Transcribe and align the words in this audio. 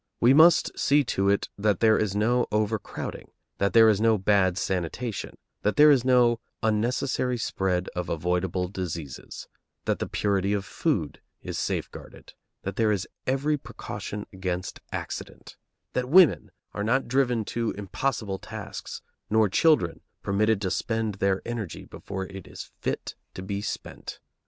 We 0.19 0.33
must 0.33 0.71
see 0.79 1.03
to 1.13 1.29
it 1.29 1.47
that 1.59 1.79
there 1.79 1.95
is 1.95 2.15
no 2.15 2.47
over 2.51 2.79
crowding, 2.79 3.29
that 3.59 3.73
there 3.73 3.87
is 3.87 4.01
no 4.01 4.17
bad 4.17 4.57
sanitation, 4.57 5.37
that 5.61 5.75
there 5.75 5.91
is 5.91 6.03
no 6.03 6.39
unnecessary 6.63 7.37
spread 7.37 7.87
of 7.89 8.09
avoidable 8.09 8.67
diseases, 8.67 9.47
that 9.85 9.99
the 9.99 10.07
purity 10.09 10.53
of 10.53 10.65
food 10.65 11.21
is 11.43 11.59
safeguarded, 11.59 12.33
that 12.63 12.77
there 12.77 12.91
is 12.91 13.07
every 13.27 13.57
precaution 13.57 14.25
against 14.33 14.79
accident, 14.91 15.55
that 15.93 16.09
women 16.09 16.49
are 16.73 16.83
not 16.83 17.07
driven 17.07 17.45
to 17.53 17.69
impossible 17.77 18.39
tasks, 18.39 19.03
nor 19.29 19.49
children 19.49 19.99
permitted 20.23 20.59
to 20.61 20.71
spend 20.71 21.13
their 21.21 21.43
energy 21.45 21.85
before 21.85 22.25
it 22.25 22.47
is 22.47 22.71
fit 22.79 23.13
to 23.35 23.43
be 23.43 23.61
spent. 23.61 24.19